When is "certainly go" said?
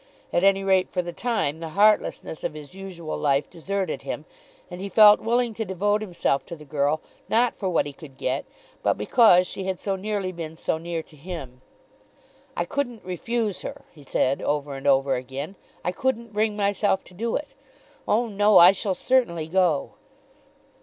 18.95-19.91